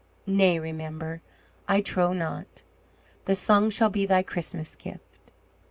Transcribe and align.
"Nay, 0.25 0.57
Remember, 0.57 1.21
I 1.67 1.81
trow 1.81 2.11
not. 2.11 2.63
The 3.25 3.35
song 3.35 3.69
shall 3.69 3.91
be 3.91 4.07
thy 4.07 4.23
Christmas 4.23 4.75
gift." 4.75 5.29